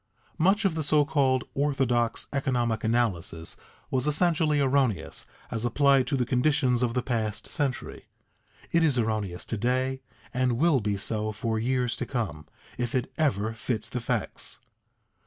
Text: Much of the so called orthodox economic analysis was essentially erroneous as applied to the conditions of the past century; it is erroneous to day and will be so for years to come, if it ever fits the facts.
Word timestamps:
Much 0.39 0.65
of 0.65 0.73
the 0.73 0.81
so 0.81 1.05
called 1.05 1.43
orthodox 1.53 2.25
economic 2.33 2.83
analysis 2.83 3.55
was 3.91 4.07
essentially 4.07 4.59
erroneous 4.59 5.27
as 5.51 5.63
applied 5.63 6.07
to 6.07 6.17
the 6.17 6.25
conditions 6.25 6.81
of 6.81 6.95
the 6.95 7.03
past 7.03 7.45
century; 7.45 8.07
it 8.71 8.81
is 8.81 8.97
erroneous 8.97 9.45
to 9.45 9.57
day 9.57 10.01
and 10.33 10.53
will 10.53 10.79
be 10.81 10.97
so 10.97 11.31
for 11.31 11.59
years 11.59 11.95
to 11.95 12.07
come, 12.07 12.47
if 12.79 12.95
it 12.95 13.13
ever 13.19 13.53
fits 13.53 13.89
the 13.89 13.99
facts. 14.01 14.57